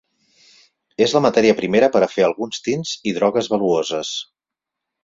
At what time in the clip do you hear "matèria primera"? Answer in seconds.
1.25-1.91